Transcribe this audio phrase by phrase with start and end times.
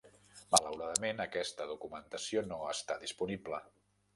[0.53, 3.63] Malauradament, aquesta documentació no està disponible.